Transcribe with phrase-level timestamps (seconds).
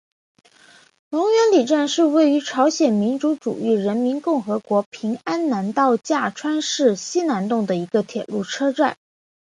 [1.11, 8.97] 龙源里站是位于朝鲜民主主义人民共和国平安南道价川市西南洞的一个铁路车站。